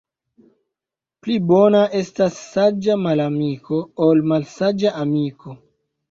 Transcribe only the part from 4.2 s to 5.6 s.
malsaĝa amiko.